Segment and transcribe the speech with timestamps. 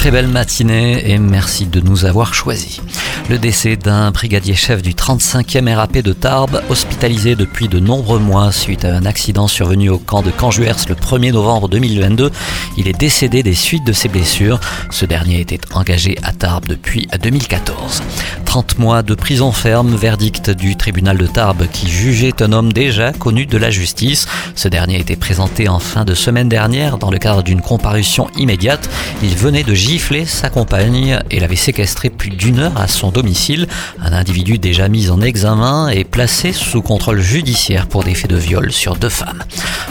[0.00, 2.80] Très belle matinée et merci de nous avoir choisis.
[3.28, 8.50] Le décès d'un brigadier chef du 35e RAP de Tarbes, hospitalisé depuis de nombreux mois
[8.50, 12.30] suite à un accident survenu au camp de Canjuers le 1er novembre 2022.
[12.78, 14.58] Il est décédé des suites de ses blessures.
[14.90, 18.02] Ce dernier était engagé à Tarbes depuis 2014.
[18.46, 23.12] 30 mois de prison ferme, verdict du tribunal de Tarbes qui jugeait un homme déjà
[23.12, 24.26] connu de la justice.
[24.56, 28.90] Ce dernier était présenté en fin de semaine dernière dans le cadre d'une comparution immédiate.
[29.22, 33.66] Il venait de gifler sa compagne et l'avait séquestré plus d'une heure à son domicile.
[34.00, 38.36] Un individu déjà mis en examen et placé sous contrôle judiciaire pour des faits de
[38.36, 39.42] viol sur deux femmes.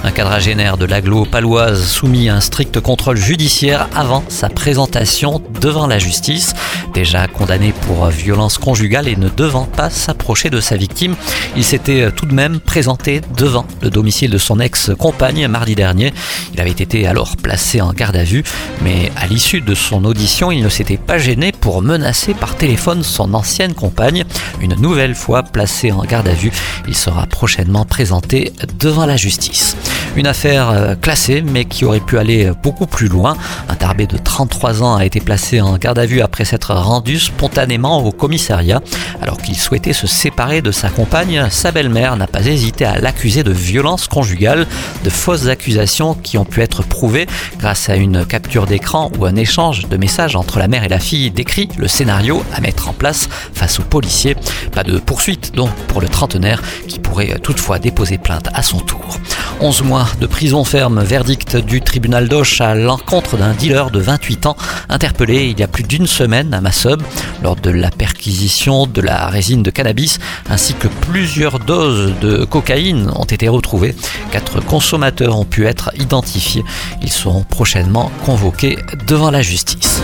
[0.06, 5.86] Un quadragénaire de l'aglo paloise soumis à un strict contrôle judiciaire avant sa présentation devant
[5.86, 6.54] la justice.
[7.00, 11.16] Déjà condamné pour violence conjugale et ne devant pas s'approcher de sa victime,
[11.56, 16.14] il s'était tout de même présenté devant le domicile de son ex-compagne mardi dernier.
[16.54, 18.44] Il avait été alors placé en garde à vue,
[18.82, 23.02] mais à l'issue de son audition, il ne s'était pas gêné pour menacer par téléphone
[23.02, 24.26] son ancienne compagne.
[24.60, 26.52] Une nouvelle fois placé en garde à vue,
[26.86, 29.78] il sera prochainement présenté devant la justice.
[30.20, 33.38] Une affaire euh, classée mais qui aurait pu aller beaucoup plus loin.
[33.70, 37.18] Un tarbé de 33 ans a été placé en garde à vue après s'être rendu
[37.22, 38.82] spontanément au commissariat.
[39.22, 43.44] Alors qu'il souhaitait se séparer de sa compagne, sa belle-mère n'a pas hésité à l'accuser
[43.44, 44.68] de violence conjugale,
[45.06, 47.26] de fausses accusations qui ont pu être prouvées
[47.58, 51.00] grâce à une capture d'écran ou un échange de messages entre la mère et la
[51.00, 54.36] fille décrit le scénario à mettre en place face aux policiers.
[54.74, 59.18] Pas de poursuite donc pour le trentenaire qui pourrait toutefois déposer plainte à son tour.
[59.62, 64.46] 11 mois de prison ferme, verdict du tribunal d'Auch à l'encontre d'un dealer de 28
[64.46, 64.56] ans
[64.88, 67.02] interpellé il y a plus d'une semaine à Massob
[67.44, 73.12] lors de la perquisition de la résine de cannabis ainsi que plusieurs doses de cocaïne
[73.16, 73.96] ont été retrouvées.
[74.32, 76.64] Quatre consommateurs ont pu être identifiés.
[77.02, 80.02] Ils seront prochainement convoqués devant la justice.